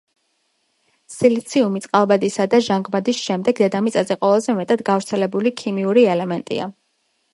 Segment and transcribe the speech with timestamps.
[1.15, 6.69] სილიციუმი წყალბადისა და ჟანგბადის შემდეგ, დედამიწაზე ყველაზე მეტად გავრცელებული ქიმიური ელემენტია.